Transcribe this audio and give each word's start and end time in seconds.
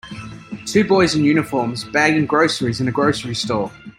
Two 0.65 0.83
boys 0.83 1.13
in 1.13 1.23
uniforms 1.25 1.83
bagging 1.83 2.25
groceries 2.25 2.81
in 2.81 2.87
a 2.87 2.91
grocery 2.91 3.35
store. 3.35 3.71